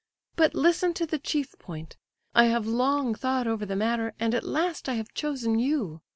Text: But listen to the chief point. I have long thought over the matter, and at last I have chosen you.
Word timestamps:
But 0.35 0.55
listen 0.55 0.95
to 0.95 1.05
the 1.05 1.19
chief 1.19 1.59
point. 1.59 1.95
I 2.33 2.45
have 2.45 2.65
long 2.65 3.13
thought 3.13 3.45
over 3.45 3.67
the 3.67 3.75
matter, 3.75 4.15
and 4.19 4.33
at 4.33 4.43
last 4.43 4.89
I 4.89 4.95
have 4.95 5.13
chosen 5.13 5.59
you. 5.59 6.01